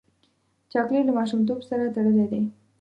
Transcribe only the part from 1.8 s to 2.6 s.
تړلی دی.